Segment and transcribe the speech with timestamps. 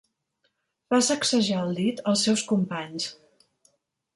[0.93, 3.09] Va sacsejar el dit als seus companys.